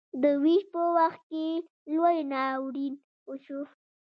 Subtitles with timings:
[0.21, 1.45] د ویش په وخت کې
[1.95, 2.93] لوی ناورین
[3.29, 3.61] وشو.